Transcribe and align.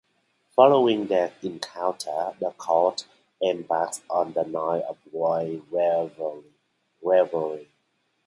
Following 0.55 1.05
their 1.05 1.31
encounter, 1.43 2.33
the 2.39 2.51
Count 2.59 3.05
embarks 3.39 4.01
on 4.09 4.33
a 4.35 4.43
night 4.43 4.81
of 4.85 4.97
wild 5.11 5.67
revelry. 7.03 7.67